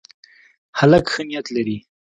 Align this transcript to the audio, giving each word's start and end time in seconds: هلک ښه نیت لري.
هلک 0.79 1.05
ښه 1.13 1.21
نیت 1.29 1.47
لري. 1.55 1.77